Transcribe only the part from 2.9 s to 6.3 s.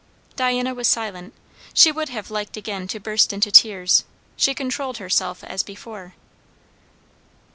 burst into tears; she controlled herself as before.